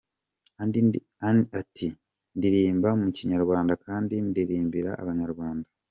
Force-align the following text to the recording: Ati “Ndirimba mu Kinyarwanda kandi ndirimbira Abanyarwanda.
Ati 1.59 1.87
“Ndirimba 2.37 2.89
mu 2.99 3.07
Kinyarwanda 3.15 3.73
kandi 3.85 4.15
ndirimbira 4.29 4.91
Abanyarwanda. 5.01 5.67